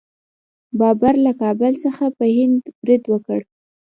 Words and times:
بابر 0.79 1.15
له 1.25 1.31
کابل 1.41 1.73
څخه 1.83 2.05
په 2.17 2.25
هند 2.37 2.61
برید 2.81 3.03
وکړ. 3.09 3.39